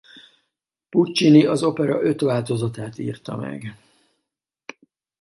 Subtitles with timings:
[0.89, 3.75] Puccini az opera öt változatát írta meg.